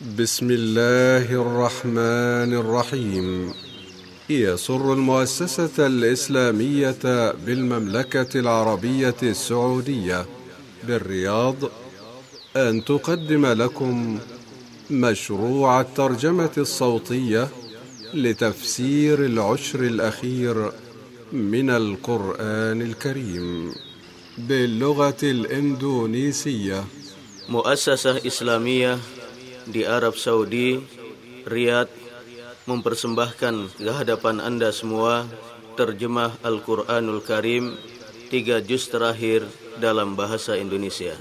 بسم 0.00 0.48
الله 0.50 1.28
الرحمن 1.32 2.54
الرحيم. 2.56 3.52
يسر 4.30 4.92
المؤسسة 4.92 5.86
الإسلامية 5.86 7.32
بالمملكة 7.32 8.40
العربية 8.40 9.14
السعودية 9.22 10.26
بالرياض 10.84 11.56
أن 12.56 12.84
تقدم 12.84 13.46
لكم 13.46 14.18
مشروع 14.90 15.80
الترجمة 15.80 16.50
الصوتية 16.58 17.48
لتفسير 18.14 19.24
العشر 19.24 19.80
الأخير 19.80 20.72
من 21.32 21.70
القرآن 21.70 22.82
الكريم 22.82 23.74
باللغة 24.38 25.20
الإندونيسية. 25.22 26.84
Muassasah 27.50 28.22
Islamiyah 28.22 29.19
di 29.68 29.84
Arab 29.84 30.16
Saudi, 30.16 30.80
Riyadh, 31.44 31.92
mempersembahkan 32.64 33.80
kehadapan 33.80 34.40
anda 34.40 34.70
semua 34.70 35.26
terjemah 35.74 36.38
Al-Quranul 36.44 37.24
Karim, 37.24 37.74
tiga 38.30 38.62
juz 38.62 38.88
terakhir 38.88 39.48
dalam 39.80 40.14
bahasa 40.14 40.54
Indonesia. 40.60 41.16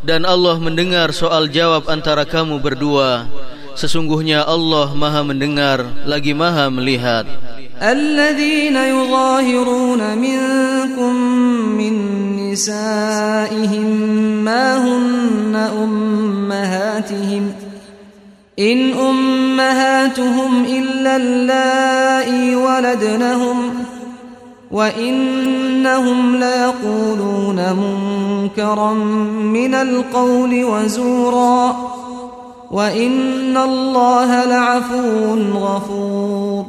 dan 0.00 0.24
Allah 0.24 0.56
mendengar 0.56 1.12
soal 1.12 1.50
jawab 1.52 1.88
antara 1.92 2.24
kamu 2.24 2.58
berdua 2.62 3.28
sesungguhnya 3.76 4.44
Allah 4.44 4.92
Maha 4.96 5.20
mendengar 5.24 5.84
lagi 6.08 6.32
Maha 6.36 6.68
melihat 6.72 7.26
الذين 7.80 8.76
يظاهرون 8.76 10.18
منكم 10.18 11.14
من 11.80 11.94
نسائهم 12.52 13.88
ما 14.44 14.76
هن 14.76 15.56
أمهاتهم 15.56 17.44
إن 18.58 18.78
أمهاتهم 18.92 20.64
إلا 20.64 21.16
اللائي 21.16 22.54
ولدنهم 22.54 23.53
وإنهم 24.74 26.36
ليقولون 26.36 27.58
منكرا 27.72 28.92
من 29.42 29.72
القول 29.74 30.52
وزورا 30.64 31.90
وإن 32.70 33.56
الله 33.56 34.30
لعفو 34.44 35.34
غفور 35.58 36.64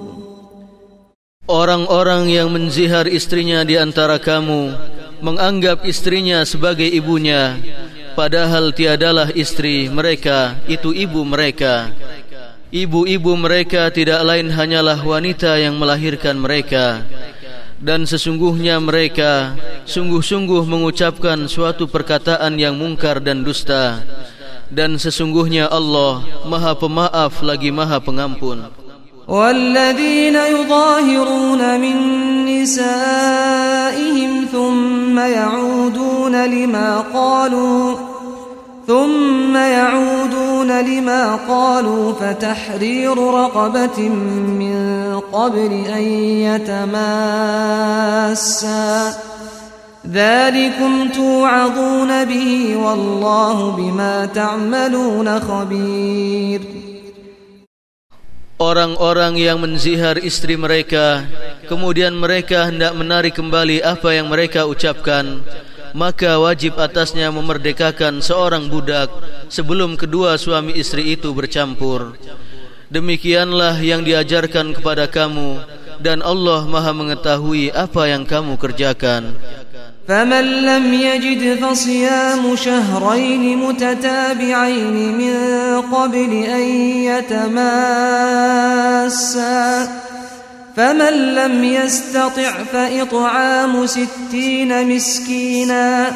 Orang-orang 1.51 2.31
yang 2.31 2.47
menzihar 2.47 3.11
istrinya 3.11 3.67
di 3.67 3.75
antara 3.75 4.23
kamu 4.23 4.71
menganggap 5.19 5.83
istrinya 5.83 6.47
sebagai 6.47 6.87
ibunya 6.87 7.59
padahal 8.15 8.71
tiadalah 8.71 9.35
istri 9.35 9.91
mereka 9.91 10.55
itu 10.71 10.95
ibu 10.95 11.27
mereka 11.27 11.91
Ibu-ibu 12.71 13.35
mereka 13.35 13.91
tidak 13.91 14.23
lain 14.23 14.47
hanyalah 14.47 14.95
wanita 15.03 15.59
yang 15.59 15.75
melahirkan 15.75 16.39
mereka 16.39 17.03
dan 17.81 18.05
sesungguhnya 18.05 18.77
mereka 18.77 19.57
sungguh-sungguh 19.89 20.63
mengucapkan 20.69 21.49
suatu 21.49 21.89
perkataan 21.89 22.57
yang 22.59 22.77
mungkar 22.77 23.17
dan 23.17 23.41
dusta 23.41 24.05
dan 24.71 24.95
sesungguhnya 24.95 25.67
Allah 25.67 26.23
Maha 26.47 26.77
Pemaaf 26.77 27.41
lagi 27.43 27.73
Maha 27.73 27.97
Pengampun 27.99 28.81
والذين 29.31 30.35
يظاهرون 30.35 31.79
من 31.79 31.95
نسائهم 32.45 34.31
ثم 34.51 35.19
يعودون 35.19 36.45
لما 36.45 36.89
قالوا 37.13 38.04
ثم 38.86 39.56
يعودون 39.56 40.70
لما 40.86 41.36
قالوا 41.48 42.12
فتحرير 42.12 43.18
رقبة 43.18 44.08
من 44.62 44.76
قبل 45.32 45.72
أن 45.90 46.02
يتماسا 46.46 47.66
ذلكم 50.06 51.08
توعظون 51.08 52.24
به 52.24 52.76
والله 52.76 53.70
بما 53.70 54.26
تعملون 54.26 55.40
خبير 55.40 56.60
Orang-orang 58.56 59.36
yang 59.36 59.60
menzihar 59.60 60.16
istri 60.16 60.56
mereka 60.56 61.28
Kemudian 61.68 62.16
mereka 62.16 62.64
hendak 62.64 62.96
menarik 62.96 63.36
kembali 63.36 63.84
apa 63.84 64.16
yang 64.16 64.32
mereka 64.32 64.64
ucapkan 64.64 65.44
Maka 65.95 66.39
wajib 66.39 66.79
atasnya 66.79 67.27
memerdekakan 67.35 68.23
seorang 68.23 68.71
budak 68.71 69.11
Sebelum 69.51 69.99
kedua 69.99 70.39
suami 70.39 70.71
istri 70.75 71.15
itu 71.15 71.35
bercampur 71.35 72.15
Demikianlah 72.91 73.79
yang 73.83 74.03
diajarkan 74.07 74.75
kepada 74.75 75.11
kamu 75.11 75.59
Dan 75.99 76.23
Allah 76.23 76.63
maha 76.65 76.95
mengetahui 76.95 77.71
apa 77.75 78.07
yang 78.07 78.23
kamu 78.23 78.55
kerjakan 78.55 79.35
فمن 80.07 80.65
لم 80.65 80.93
يجد 80.93 81.55
فصيام 81.63 82.55
شهرين 82.55 83.57
متتابعين 83.57 85.17
من 85.17 85.35
قبل 85.81 86.31
أن 86.43 86.61
يتماسا 87.05 88.41
فمن 90.75 91.35
لم 91.35 91.63
يستطع 91.63 92.51
فإطعام 92.63 93.85
ستين 93.85 94.95
مسكينا 94.95 96.11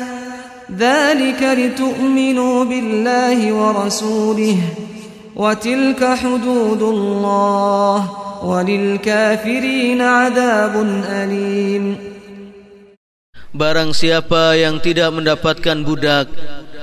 ذلك 0.77 1.41
لتؤمنوا 1.43 2.63
بالله 2.63 3.53
ورسوله 3.53 4.57
وتلك 5.35 6.01
حدود 6.03 6.81
الله 6.81 7.99
وللكافرين 8.43 10.01
عذاب 10.01 10.75
أليم 11.09 12.15
Barang 13.55 13.95
siapa 13.95 14.51
yang 14.59 14.83
tidak 14.83 15.15
mendapatkan 15.15 15.79
budak 15.87 16.27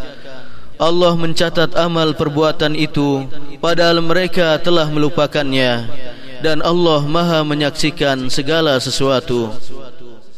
Allah 0.75 1.15
mencatat 1.15 1.75
amal 1.75 2.15
perbuatan 2.15 2.75
itu 2.75 3.27
Padahal 3.63 4.03
mereka 4.03 4.59
telah 4.59 4.87
melupakannya. 4.87 5.87
Dan 6.39 6.59
Allah 6.63 7.03
maha 7.07 7.43
menyaksikan 7.47 8.31
segala 8.31 8.79
sesuatu. 8.79 9.51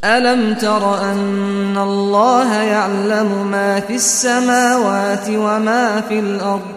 Alam 0.06 0.58
tara 0.62 1.10
anna 1.10 1.82
Allah 1.82 2.50
ya'lamu 2.66 3.46
ma 3.50 3.82
fis 3.82 4.06
samawati 4.06 5.42
wa 5.42 5.58
ma 5.58 6.06
fil 6.06 6.38
ardu 6.38 6.77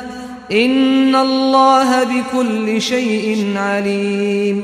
إن 0.52 1.14
الله 1.14 1.90
بكل 2.04 2.66
شيء 2.82 3.26
عليم 3.56 4.58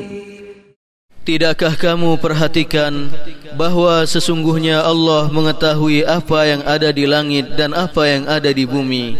Tidakkah 1.23 1.79
kamu 1.79 2.19
perhatikan 2.19 3.07
bahawa 3.55 4.03
sesungguhnya 4.11 4.83
Allah 4.83 5.31
mengetahui 5.31 6.03
apa 6.03 6.51
yang 6.51 6.67
ada 6.67 6.91
di 6.91 7.07
langit 7.07 7.47
dan 7.55 7.79
apa 7.79 8.11
yang 8.11 8.27
ada 8.27 8.51
di 8.51 8.67
bumi? 8.67 9.15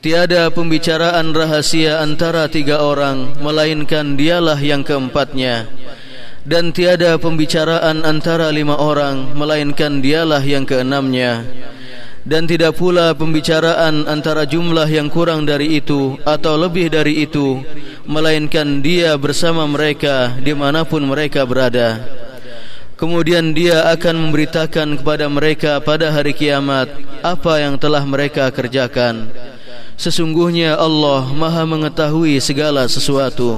Tiada 0.00 0.48
pembicaraan 0.48 1.36
rahasia 1.36 2.00
antara 2.00 2.48
tiga 2.48 2.80
orang 2.80 3.36
melainkan 3.44 4.16
dialah 4.16 4.56
yang 4.56 4.80
keempatnya. 4.88 5.68
Dan 6.48 6.72
tiada 6.72 7.20
pembicaraan 7.20 8.00
antara 8.00 8.48
lima 8.48 8.80
orang 8.80 9.36
melainkan 9.36 10.00
dialah 10.00 10.40
yang 10.40 10.64
keenamnya 10.64 11.44
dan 12.21 12.45
tidak 12.45 12.77
pula 12.77 13.17
pembicaraan 13.17 14.05
antara 14.05 14.45
jumlah 14.45 14.85
yang 14.85 15.09
kurang 15.09 15.45
dari 15.45 15.81
itu 15.81 16.17
atau 16.21 16.53
lebih 16.57 16.93
dari 16.93 17.25
itu 17.25 17.61
melainkan 18.05 18.81
dia 18.81 19.17
bersama 19.17 19.65
mereka 19.65 20.37
dimanapun 20.41 21.05
mereka 21.05 21.45
berada. 21.45 22.01
Kemudian 22.97 23.57
dia 23.57 23.89
akan 23.89 24.29
memberitakan 24.29 25.01
kepada 25.01 25.25
mereka 25.25 25.81
pada 25.81 26.13
hari 26.13 26.37
kiamat 26.37 26.85
apa 27.25 27.57
yang 27.57 27.81
telah 27.81 28.05
mereka 28.05 28.45
kerjakan. 28.53 29.33
Sesungguhnya 29.97 30.77
Allah 30.77 31.25
maha 31.33 31.65
mengetahui 31.65 32.37
segala 32.37 32.85
sesuatu 32.85 33.57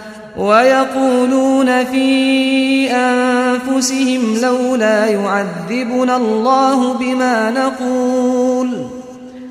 ويقولون 0.36 1.84
في 1.84 2.08
أنفسهم 2.92 4.22
لولا 4.42 5.06
يعذبنا 5.06 6.16
الله 6.16 6.78
بما 6.94 7.50
نقول 7.50 8.68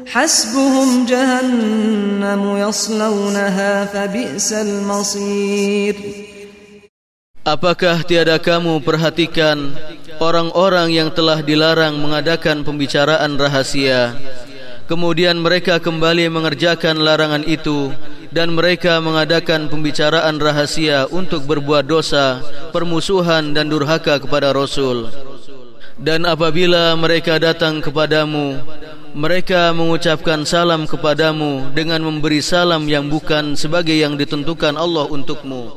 حسبهم 0.06 1.06
جهنم 1.06 2.58
يصلونها 2.58 3.86
فبئس 3.86 4.50
المصير 4.54 5.96
Apakah 7.46 8.02
tiada 8.02 8.42
kamu 8.42 8.82
perhatikan 8.82 9.70
orang-orang 10.18 10.90
yang 10.90 11.14
telah 11.14 11.46
dilarang 11.46 11.94
mengadakan 12.02 12.66
pembicaraan 12.66 13.38
rahasia 13.38 14.18
Kemudian 14.90 15.38
mereka 15.38 15.78
kembali 15.78 16.26
mengerjakan 16.34 17.02
larangan 17.06 17.46
itu 17.46 17.94
dan 18.31 18.55
mereka 18.55 19.03
mengadakan 19.03 19.67
pembicaraan 19.67 20.39
rahasia 20.39 21.11
untuk 21.11 21.47
berbuat 21.47 21.87
dosa, 21.87 22.43
permusuhan 22.71 23.51
dan 23.55 23.67
durhaka 23.67 24.23
kepada 24.23 24.55
Rasul. 24.55 25.11
Dan 26.01 26.25
apabila 26.25 26.97
mereka 26.97 27.37
datang 27.37 27.85
kepadamu, 27.85 28.57
mereka 29.13 29.75
mengucapkan 29.75 30.47
salam 30.47 30.87
kepadamu 30.87 31.75
dengan 31.75 32.01
memberi 32.01 32.41
salam 32.41 32.87
yang 32.87 33.11
bukan 33.11 33.59
sebagai 33.59 33.93
yang 33.99 34.15
ditentukan 34.15 34.79
Allah 34.79 35.05
untukmu. 35.11 35.77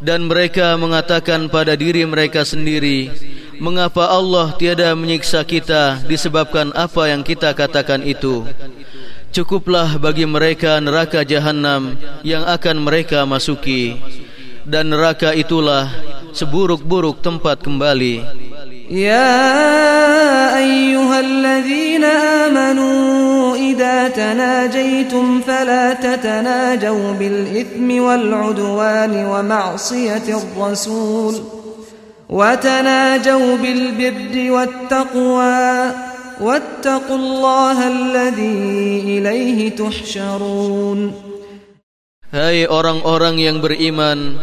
Dan 0.00 0.32
mereka 0.32 0.80
mengatakan 0.80 1.52
pada 1.52 1.76
diri 1.76 2.08
mereka 2.08 2.40
sendiri, 2.40 3.12
mengapa 3.60 4.08
Allah 4.08 4.56
tiada 4.56 4.96
menyiksa 4.96 5.44
kita 5.44 6.00
disebabkan 6.08 6.72
apa 6.72 7.12
yang 7.12 7.20
kita 7.20 7.52
katakan 7.52 8.00
itu? 8.00 8.48
Cukuplah 9.30 9.94
bagi 10.02 10.26
mereka 10.26 10.82
neraka 10.82 11.22
jahanam 11.22 11.94
yang 12.26 12.42
akan 12.42 12.82
mereka 12.82 13.22
masuki. 13.22 13.94
Dan 14.66 14.90
neraka 14.90 15.30
itulah 15.30 15.86
seburuk-buruk 16.34 17.22
tempat 17.22 17.62
kembali. 17.62 18.26
Ya 18.90 19.30
ayyuhalladzina 20.58 22.10
amanu 22.50 23.54
idza 23.54 24.10
tanajaytum 24.10 25.46
fala 25.46 25.94
tatanajaw 25.94 27.14
bil 27.14 27.54
ithmi 27.54 28.02
wal 28.02 28.50
udwani 28.50 29.30
wa 29.30 29.46
ma'siyatir 29.46 30.42
rasul. 30.58 31.38
Wa 32.26 32.58
tanajaw 32.58 33.62
bil 33.62 33.94
birri 33.94 34.50
wat 34.50 34.90
taqwa 34.90 36.09
واتقوا 36.41 37.19
الله 37.19 37.77
الذي 37.87 38.59
إليه 39.03 39.59
تحشرون 39.75 40.99
Hai 42.35 42.67
orang-orang 42.67 43.39
yang 43.39 43.63
beriman 43.63 44.35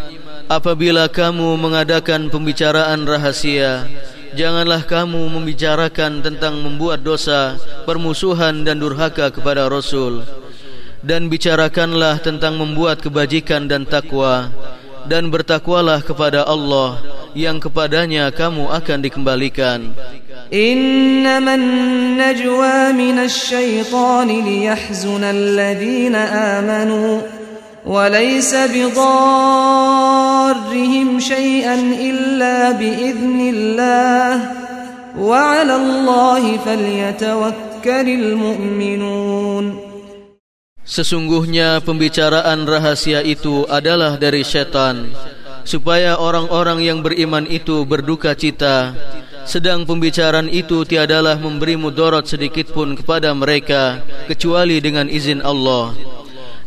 apabila 0.48 1.12
kamu 1.12 1.60
mengadakan 1.60 2.32
pembicaraan 2.32 3.04
rahasia 3.04 3.84
janganlah 4.32 4.80
kamu 4.88 5.28
membicarakan 5.28 6.24
tentang 6.24 6.56
membuat 6.64 7.04
dosa 7.04 7.60
permusuhan 7.84 8.64
dan 8.64 8.80
durhaka 8.80 9.28
kepada 9.28 9.68
rasul 9.68 10.24
dan 11.04 11.28
bicarakanlah 11.28 12.16
tentang 12.24 12.56
membuat 12.56 13.04
kebajikan 13.04 13.68
dan 13.68 13.84
takwa 13.84 14.48
dan 15.04 15.28
bertakwalah 15.28 16.00
kepada 16.00 16.46
Allah 16.48 16.96
yang 17.36 17.60
kepadanya 17.60 18.32
kamu 18.32 18.72
akan 18.72 18.98
dikembalikan 19.04 19.92
إنما 20.52 21.54
النجوى 21.54 22.92
من 22.92 23.18
الشيطان 23.18 24.28
ليحزن 24.28 25.24
الذين 25.24 26.14
آمنوا 26.14 27.20
وليس 27.86 28.54
بضارهم 28.54 29.88
شيئا 31.20 31.74
إلا 32.00 32.70
بإذن 32.70 33.40
الله 33.54 34.50
وعلى 35.18 35.76
الله 35.76 36.58
فليتوكل 36.58 38.08
المؤمنون 38.08 39.92
Sesungguhnya 40.82 41.78
pembicaraan 41.78 42.66
rahasia 42.66 43.22
itu 43.22 43.62
adalah 43.70 44.18
dari 44.18 44.42
syaitan 44.42 45.14
supaya 45.62 46.18
orang-orang 46.18 46.82
yang 46.82 47.06
beriman 47.06 47.46
itu 47.46 47.86
berduka 47.86 48.34
cita 48.34 48.90
sedang 49.46 49.84
pembicaraan 49.88 50.46
itu 50.48 50.86
tiadalah 50.86 51.36
memberi 51.36 51.74
mudarat 51.74 52.28
sedikit 52.28 52.70
pun 52.70 52.94
kepada 52.94 53.34
mereka 53.34 54.02
kecuali 54.30 54.78
dengan 54.78 55.10
izin 55.10 55.42
Allah 55.42 55.92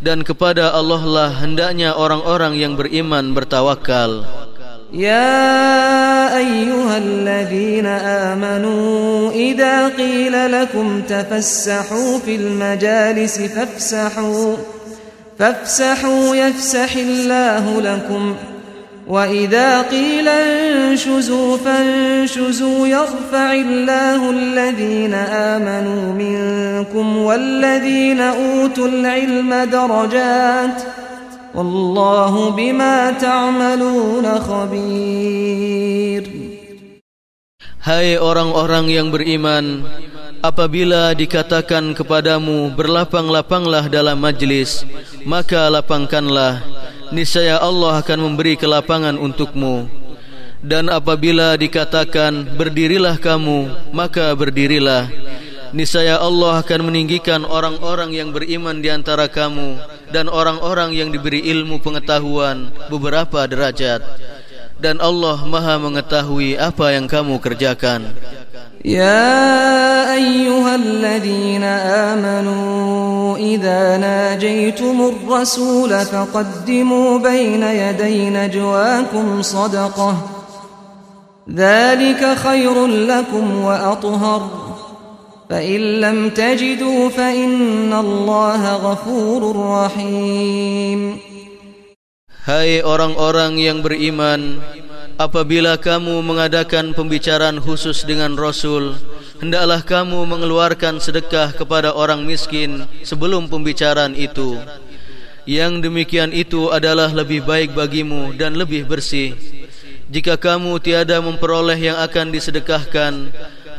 dan 0.04 0.22
kepada 0.22 0.76
Allah 0.76 1.02
lah 1.02 1.32
hendaknya 1.40 1.96
orang-orang 1.96 2.60
yang 2.60 2.78
beriman 2.78 3.34
bertawakal. 3.34 4.24
يا 4.94 6.38
أيها 6.38 6.98
الذين 6.98 7.86
آمنوا 8.32 9.32
إذا 9.32 9.88
قيل 9.88 10.52
لكم 10.52 11.02
تفسحوا 11.02 12.20
في 12.20 12.36
المجالس 12.36 13.40
فافسحوا 13.40 14.56
فافسحوا 15.40 16.36
يفسح 16.36 16.96
الله 16.96 17.82
لكم 17.82 18.36
وإذا 19.08 19.82
قيل 19.82 20.28
انشزوا 20.28 21.58
فانشزوا 21.58 22.88
يرفع 22.88 23.54
الله 23.54 24.30
الذين 24.30 25.14
آمنوا 25.54 26.04
منكم 26.14 27.18
والذين 27.18 28.22
أوتوا 28.22 28.88
العلم 28.88 29.54
درجات 29.54 30.78
والله 31.56 32.50
بما 32.50 33.12
تعملون 33.12 34.26
خبير 34.40 36.24
Hai 37.86 38.18
orang-orang 38.18 38.90
yang 38.90 39.14
beriman 39.14 39.86
Apabila 40.42 41.14
dikatakan 41.14 41.94
kepadamu 41.94 42.74
berlapang-lapanglah 42.74 43.86
dalam 43.94 44.18
majlis 44.18 44.82
Maka 45.22 45.70
lapangkanlah 45.70 46.66
niscaya 47.11 47.59
Allah 47.59 47.99
akan 48.03 48.19
memberi 48.31 48.55
kelapangan 48.59 49.19
untukmu. 49.19 49.87
Dan 50.61 50.93
apabila 50.93 51.57
dikatakan 51.57 52.57
berdirilah 52.57 53.17
kamu 53.17 53.91
maka 53.97 54.35
berdirilah. 54.37 55.09
Niscaya 55.71 56.19
Allah 56.19 56.59
akan 56.67 56.91
meninggikan 56.91 57.47
orang-orang 57.47 58.11
yang 58.11 58.35
beriman 58.35 58.83
di 58.83 58.91
antara 58.91 59.31
kamu 59.31 59.79
dan 60.11 60.27
orang-orang 60.27 60.91
yang 60.99 61.15
diberi 61.15 61.47
ilmu 61.47 61.79
pengetahuan 61.79 62.75
beberapa 62.91 63.47
derajat. 63.47 64.03
Dan 64.83 64.99
Allah 64.99 65.39
Maha 65.47 65.79
mengetahui 65.79 66.59
apa 66.59 66.91
yang 66.91 67.07
kamu 67.07 67.39
kerjakan. 67.39 68.11
Ya 68.83 70.11
ayyuhalladzina 70.17 71.71
amanu. 72.17 73.20
إذا 73.41 73.97
ناجيتم 73.97 74.97
الرسول 75.01 75.91
فقدموا 76.05 77.19
بين 77.19 77.63
يدي 77.63 78.31
نجواكم 78.31 79.43
صدقة. 79.43 80.13
ذلك 81.49 82.37
خير 82.37 82.87
لكم 82.87 83.65
وأطهر. 83.65 84.43
فإن 85.51 85.81
لم 86.01 86.29
تجدوا 86.31 87.09
فإن 87.09 87.93
الله 87.93 88.63
غفور 88.77 89.43
رحيم. 89.57 91.01
Hai 92.41 92.81
orang-orang 92.81 93.61
yang 93.61 93.85
beriman 93.85 94.61
Apabila 95.21 95.77
kamu 95.77 96.25
mengadakan 96.25 96.97
pembicaraan 96.97 97.61
khusus 97.61 98.09
dengan 98.09 98.41
Rasul, 98.41 98.97
hendaklah 99.40 99.82
kamu 99.82 100.24
mengeluarkan 100.26 100.98
sedekah 100.98 101.54
kepada 101.54 101.94
orang 101.94 102.24
miskin 102.24 102.86
sebelum 103.06 103.48
pembicaraan 103.52 104.14
itu. 104.16 104.58
Yang 105.46 105.86
demikian 105.86 106.34
itu 106.34 106.74
adalah 106.74 107.14
lebih 107.14 107.46
baik 107.46 107.78
bagimu 107.78 108.34
dan 108.34 108.58
lebih 108.58 108.90
bersih. 108.90 109.38
Jika 110.10 110.38
kamu 110.38 110.82
tiada 110.82 111.22
memperoleh 111.22 111.78
yang 111.78 111.98
akan 112.02 112.34
disedekahkan, 112.34 113.30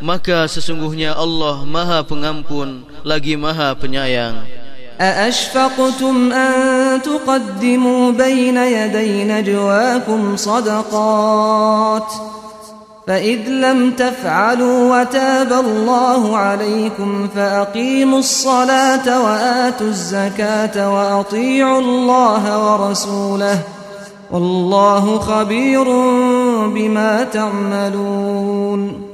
maka 0.02 0.47
sesungguhnya 0.47 1.14
Allah 1.14 1.62
Maha 1.66 2.02
Pengampun 2.07 2.87
lagi 3.02 3.35
Maha 3.35 3.75
Penyayang. 3.75 4.66
أأشفقتم 5.00 6.33
أن 6.33 7.02
تقدموا 7.02 8.12
بين 8.12 8.57
يدي 8.57 9.25
نجواكم 9.25 10.37
صدقات 10.37 12.12
فإذ 13.12 13.44
لم 13.50 13.91
تفعلوا 13.91 14.80
وتاب 14.88 15.51
الله 15.51 16.38
عليكم 16.38 17.27
فأقيموا 17.36 18.20
الصلاة 18.20 19.03
وآتوا 19.03 19.88
الزكاة 19.88 20.75
وأطيعوا 20.96 21.82
الله 21.82 22.44
ورسوله 22.65 23.58
والله 24.32 25.20
خبير 25.20 25.86
بما 26.72 27.12
تعملون 27.24 29.12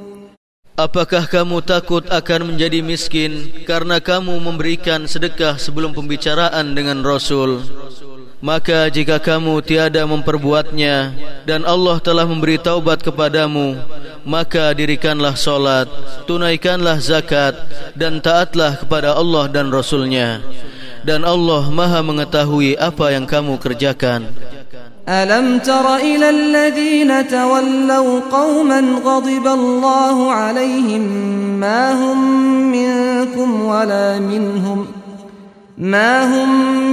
Apakah 0.77 1.25
kamu 1.25 1.65
takut 1.65 2.05
akan 2.05 2.53
menjadi 2.53 2.85
miskin 2.85 3.65
karena 3.65 3.97
kamu 3.97 4.37
memberikan 4.37 5.09
sedekah 5.09 5.57
sebelum 5.57 5.97
pembicaraan 5.97 6.77
dengan 6.77 7.01
Rasul? 7.01 7.65
Maka 8.42 8.90
jika 8.90 9.22
kamu 9.22 9.62
tiada 9.62 10.02
memperbuatnya 10.02 11.14
dan 11.46 11.62
Allah 11.62 12.02
telah 12.02 12.26
memberi 12.26 12.58
taubat 12.58 12.98
kepadamu, 12.98 13.78
maka 14.26 14.74
dirikanlah 14.74 15.38
solat, 15.38 15.86
tunaikanlah 16.26 16.98
zakat 16.98 17.54
dan 17.94 18.18
taatlah 18.18 18.82
kepada 18.82 19.14
Allah 19.14 19.46
dan 19.46 19.70
Rasulnya. 19.70 20.42
Dan 21.06 21.26
Allah 21.26 21.66
maha 21.70 22.02
mengetahui 22.02 22.78
apa 22.78 23.14
yang 23.14 23.26
kamu 23.26 23.58
kerjakan. 23.58 24.30
ألم 25.08 25.58
تر 25.58 25.96
إلى 25.96 26.30
الذين 26.30 27.28
تولوا 27.28 28.20
قوما 28.30 28.80
غضب 29.02 29.46
الله 29.46 30.32
عليهم 30.32 31.02
ما 31.58 31.92
هم 31.92 32.18
منكم 32.72 33.64
ولا 33.66 34.18
منهم 34.18 34.95
ما 35.78 36.28
هم 36.28 36.50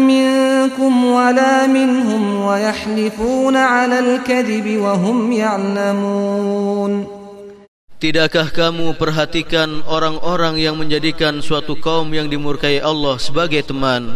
منكم 0.08 0.94
ولا 1.06 1.68
منهم 1.68 2.24
ويحلفون 2.42 3.56
على 3.56 3.98
الكذب 4.00 4.68
وهم 4.78 5.32
يعلمون 5.32 6.94
Tidakkah 8.00 8.48
kamu 8.56 8.96
perhatikan 8.96 9.84
orang-orang 9.84 10.56
yang 10.56 10.80
menjadikan 10.80 11.44
suatu 11.44 11.76
kaum 11.76 12.08
yang 12.16 12.32
dimurkai 12.32 12.80
Allah 12.80 13.20
sebagai 13.20 13.60
teman 13.60 14.16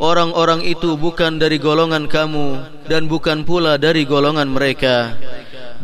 Orang-orang 0.00 0.64
itu 0.64 0.96
bukan 0.96 1.36
dari 1.36 1.60
golongan 1.60 2.08
kamu 2.08 2.64
dan 2.88 3.04
bukan 3.06 3.44
pula 3.44 3.76
dari 3.76 4.08
golongan 4.08 4.48
mereka 4.48 5.20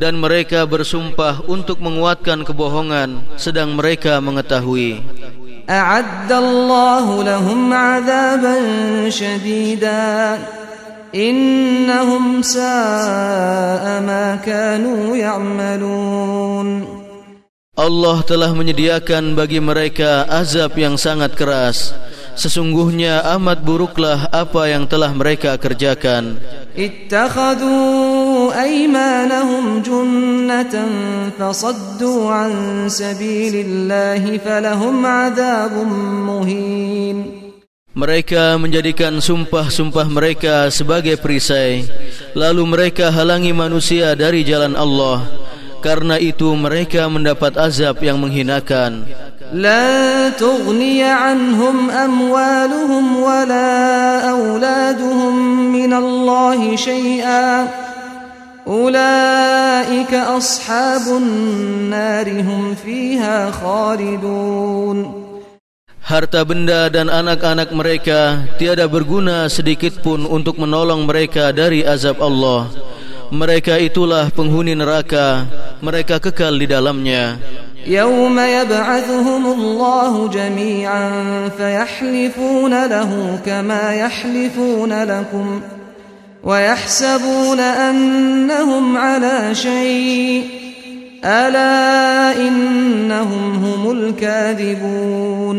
dan 0.00 0.16
mereka 0.16 0.64
bersumpah 0.64 1.44
untuk 1.44 1.78
menguatkan 1.84 2.40
kebohongan 2.40 3.20
sedang 3.36 3.76
mereka 3.76 4.16
mengetahui 4.18 5.04
A'addallahu 5.65 7.25
lahum 7.25 7.73
'adaban 7.73 9.09
shadida 9.09 10.37
innahum 11.09 12.45
sa'a 12.45 13.97
ma 14.05 14.37
kanu 14.45 15.17
ya'malun 15.17 16.85
Allah 17.75 18.17
telah 18.23 18.55
menyediakan 18.55 19.35
bagi 19.35 19.59
mereka 19.59 20.23
azab 20.31 20.79
yang 20.79 20.95
sangat 20.95 21.35
keras. 21.35 21.91
Sesungguhnya 22.39 23.19
amat 23.35 23.67
buruklah 23.67 24.31
apa 24.31 24.71
yang 24.71 24.87
telah 24.87 25.11
mereka 25.11 25.59
kerjakan. 25.59 26.39
Ittakhadhu 28.54 28.54
aymanahum 28.54 29.82
junnatan 29.82 30.90
fasaddu 31.34 32.30
an 32.30 32.86
sabilillahi 32.86 34.38
falahum 34.38 35.02
adabun 35.02 35.90
muhin. 36.30 37.16
Mereka 37.90 38.54
menjadikan 38.62 39.18
sumpah-sumpah 39.18 40.06
mereka 40.06 40.70
sebagai 40.70 41.18
perisai 41.18 41.82
Lalu 42.38 42.62
mereka 42.62 43.10
halangi 43.10 43.50
manusia 43.50 44.14
dari 44.14 44.46
jalan 44.46 44.78
Allah 44.78 45.26
Karena 45.82 46.14
itu 46.14 46.54
mereka 46.54 47.10
mendapat 47.10 47.58
azab 47.58 47.98
yang 47.98 48.22
menghinakan 48.22 49.10
لا 49.50 50.30
تغني 50.38 51.02
عنهم 51.02 51.90
أموالهم 51.90 53.04
ولا 53.18 53.74
أولادهم 54.30 55.34
من 55.74 55.90
الله 55.90 56.76
شيئا 56.76 57.66
أولئك 58.66 60.14
أصحاب 60.14 61.04
النار 61.16 62.26
هم 62.40 62.74
فيها 62.74 63.50
خالدون 63.50 65.20
Harta 66.00 66.42
benda 66.42 66.90
dan 66.90 67.06
anak-anak 67.06 67.70
mereka 67.70 68.42
tiada 68.58 68.90
berguna 68.90 69.46
sedikit 69.46 70.02
pun 70.02 70.26
untuk 70.26 70.58
menolong 70.58 71.06
mereka 71.06 71.54
dari 71.54 71.86
azab 71.86 72.18
Allah. 72.18 72.66
Mereka 73.30 73.78
itulah 73.78 74.26
penghuni 74.34 74.74
neraka, 74.74 75.46
mereka 75.78 76.18
kekal 76.18 76.58
di 76.58 76.66
dalamnya. 76.66 77.38
يوم 77.86 78.38
يبعثهم 78.38 79.52
الله 79.52 80.28
جميعا 80.28 81.08
فيحلفون 81.58 82.86
له 82.86 83.38
كما 83.46 83.94
يحلفون 83.94 85.04
لكم 85.04 85.60
ويحسبون 86.44 87.60
أنهم 87.60 88.96
على 88.96 89.54
شيء 89.54 90.44
ألا 91.24 92.32
إنهم 92.36 93.64
هم 93.64 93.82
الكاذبون 93.90 95.58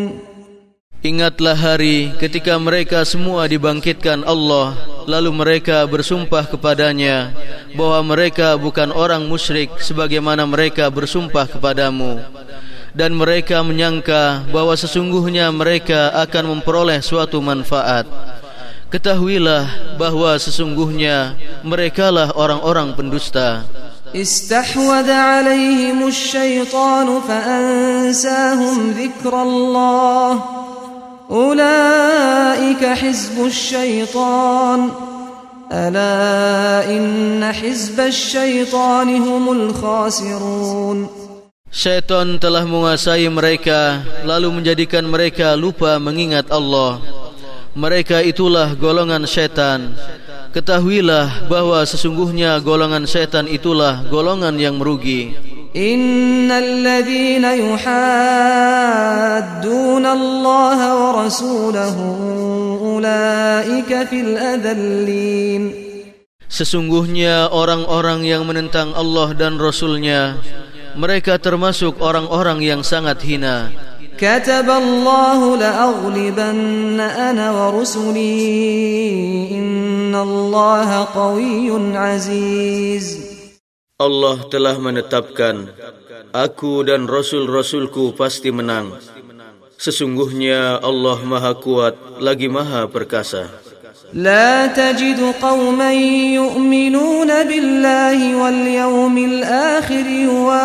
Ingatlah 1.01 1.57
hari 1.57 2.13
ketika 2.21 2.53
mereka 2.61 3.01
semua 3.01 3.49
dibangkitkan 3.49 4.21
Allah 4.21 4.77
Lalu 5.09 5.33
mereka 5.33 5.81
bersumpah 5.89 6.45
kepadanya 6.45 7.33
Bahawa 7.73 8.05
mereka 8.05 8.53
bukan 8.53 8.93
orang 8.93 9.25
musyrik 9.25 9.73
Sebagaimana 9.81 10.45
mereka 10.45 10.85
bersumpah 10.93 11.49
kepadamu 11.49 12.21
Dan 12.93 13.17
mereka 13.17 13.65
menyangka 13.65 14.45
bahawa 14.53 14.77
sesungguhnya 14.77 15.49
mereka 15.49 16.13
akan 16.21 16.53
memperoleh 16.53 17.01
suatu 17.01 17.41
manfaat 17.41 18.05
Ketahuilah 18.91 19.95
bahawa 19.95 20.35
sesungguhnya 20.35 21.39
merekalah 21.63 22.35
orang-orang 22.35 22.91
pendusta 22.97 23.63
استحوذ 24.11 25.07
عليهم 25.07 26.07
الشيطان 26.07 27.07
فأنساهم 27.27 28.91
ذكر 28.91 29.41
الله 29.41 30.43
أولئك 31.31 32.85
حزب 32.85 33.45
الشيطان 33.45 34.79
ألا 35.71 36.91
إن 36.91 37.53
حزب 37.53 37.99
الشيطان 37.99 39.07
هم 39.15 39.51
الخاسرون 39.51 40.99
Syaitan 41.71 42.35
telah 42.35 42.67
menguasai 42.67 43.31
mereka 43.31 44.03
lalu 44.27 44.59
menjadikan 44.59 45.07
mereka 45.07 45.55
lupa 45.55 45.95
mengingat 46.03 46.51
Allah. 46.51 46.99
Mereka 47.76 48.24
itulah 48.24 48.72
golongan 48.72 49.28
syaitan. 49.28 49.92
Ketahuilah 50.56 51.44
bahawa 51.52 51.84
sesungguhnya 51.84 52.56
golongan 52.64 53.04
syaitan 53.04 53.44
itulah 53.44 54.00
golongan 54.08 54.56
yang 54.56 54.80
merugi. 54.80 55.36
Innal 55.76 56.80
yuhadduna 57.60 57.84
Allah 60.08 60.78
wa 60.96 61.20
rasulahu 61.20 62.96
ulaika 62.96 64.08
fil 64.08 64.40
adallin. 64.40 65.68
Sesungguhnya 66.48 67.52
orang-orang 67.52 68.24
yang 68.24 68.48
menentang 68.48 68.96
Allah 68.96 69.36
dan 69.36 69.60
Rasulnya 69.60 70.40
mereka 70.95 71.39
termasuk 71.39 71.99
orang-orang 71.99 72.59
yang 72.61 72.81
sangat 72.83 73.23
hina. 73.23 73.71
كتب 74.21 74.69
الله 74.69 75.57
لأغلبن 75.57 76.99
أنا 76.99 77.45
ورسلي 77.51 78.37
إن 79.57 80.13
الله 80.13 80.89
قوي 81.09 81.97
عزيز 81.97 83.31
Allah 84.01 84.37
telah 84.49 84.81
menetapkan 84.81 85.69
aku 86.33 86.81
dan 86.81 87.05
rasul-rasulku 87.05 88.17
pasti 88.17 88.49
menang. 88.49 88.97
Sesungguhnya 89.77 90.81
Allah 90.81 91.21
Maha 91.21 91.53
Kuat 91.57 92.21
lagi 92.21 92.49
Maha 92.49 92.89
Perkasa. 92.89 93.49
لا 94.13 94.67
تجد 94.67 95.33
قوما 95.41 95.93
يؤمنون 96.35 97.31
بالله 97.43 98.35
واليوم 98.35 99.17
الآخر 99.17 100.05
يوادون 100.05 100.64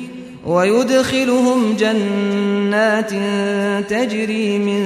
ويدخلهم 0.45 1.75
جنات 1.77 3.13
تجري 3.89 4.57
من 4.57 4.81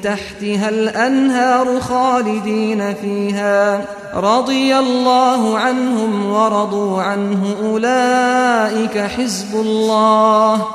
تحتها 0.00 0.68
الأنهار 0.68 1.80
خالدين 1.80 2.94
فيها. 2.94 3.84
رضي 4.14 4.76
الله 4.76 5.58
عنهم 5.58 6.30
ورضوا 6.30 7.02
عنه 7.02 7.56
أولئك 7.62 8.98
حزب 8.98 9.60
الله. 9.60 10.66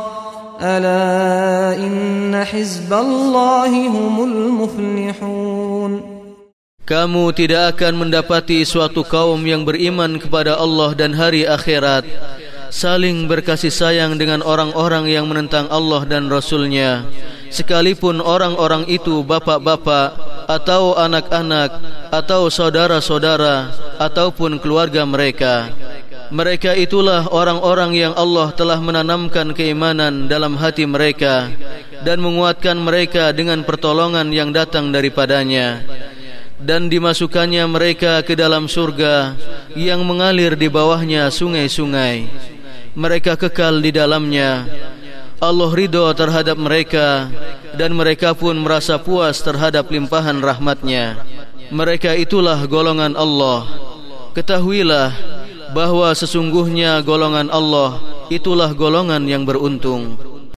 ألا 0.61 1.75
إن 1.77 2.45
حزب 2.45 2.93
الله 2.93 3.71
هم 3.87 4.15
المفلحون. 4.23 6.15
Kamu 6.85 7.33
tidak 7.33 7.81
akan 7.81 8.05
mendapati 8.05 8.61
suatu 8.61 9.01
kaum 9.01 9.41
yang 9.41 9.65
beriman 9.65 10.21
kepada 10.21 10.53
Allah 10.53 10.93
dan 10.93 11.17
hari 11.17 11.41
akhirat. 11.41 12.05
Saling 12.73 13.29
berkasih 13.29 13.69
sayang 13.69 14.17
dengan 14.17 14.41
orang-orang 14.41 15.09
yang 15.09 15.29
menentang 15.29 15.69
Allah 15.69 16.01
dan 16.05 16.29
Rasulnya. 16.31 17.05
Sekalipun 17.53 18.19
orang-orang 18.19 18.89
itu 18.89 19.21
bapak-bapak 19.21 20.17
Atau 20.49 20.97
anak-anak 20.97 21.71
Atau 22.09 22.49
saudara-saudara 22.49 23.71
Ataupun 24.01 24.57
keluarga 24.59 25.05
mereka. 25.05 25.69
Mereka 26.33 26.73
itulah 26.73 27.29
orang-orang 27.29 27.93
yang 27.93 28.13
Allah 28.17 28.49
telah 28.49 28.81
menanamkan 28.81 29.53
keimanan 29.53 30.25
dalam 30.25 30.57
hati 30.57 30.89
mereka 30.89 31.53
dan 32.01 32.17
menguatkan 32.17 32.81
mereka 32.81 33.29
dengan 33.29 33.61
pertolongan 33.61 34.33
yang 34.33 34.49
datang 34.49 34.89
daripadanya. 34.89 35.85
Dan 36.57 36.89
dimasukkannya 36.89 37.69
mereka 37.69 38.25
ke 38.25 38.33
dalam 38.33 38.65
surga 38.65 39.37
yang 39.77 40.01
mengalir 40.01 40.57
di 40.57 40.65
bawahnya 40.65 41.29
sungai-sungai 41.29 42.25
mereka 42.95 43.35
kekal 43.35 43.83
di 43.83 43.91
dalamnya. 43.91 44.65
Allah 45.43 45.69
ridho 45.75 46.07
terhadap 46.15 46.55
mereka 46.55 47.27
dan 47.75 47.91
mereka 47.91 48.31
pun 48.31 48.55
merasa 48.55 48.95
puas 48.95 49.43
terhadap 49.43 49.91
limpahan 49.91 50.39
rahmatnya. 50.39 51.19
Mereka 51.69 52.15
itulah 52.15 52.57
golongan 52.65 53.19
Allah. 53.19 53.67
Ketahuilah 54.31 55.11
bahawa 55.75 56.15
sesungguhnya 56.15 57.03
golongan 57.03 57.51
Allah 57.51 57.99
itulah 58.31 58.71
golongan 58.71 59.27
yang 59.27 59.43
beruntung. 59.43 60.15